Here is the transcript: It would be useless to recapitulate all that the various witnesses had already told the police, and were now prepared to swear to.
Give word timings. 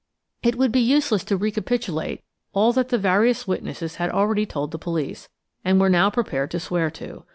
It 0.41 0.55
would 0.55 0.71
be 0.71 0.79
useless 0.79 1.23
to 1.25 1.37
recapitulate 1.37 2.23
all 2.53 2.73
that 2.73 2.89
the 2.89 2.97
various 2.97 3.47
witnesses 3.47 3.97
had 3.97 4.09
already 4.09 4.47
told 4.47 4.71
the 4.71 4.79
police, 4.79 5.29
and 5.63 5.79
were 5.79 5.89
now 5.89 6.09
prepared 6.09 6.49
to 6.49 6.59
swear 6.59 6.89
to. 6.89 7.25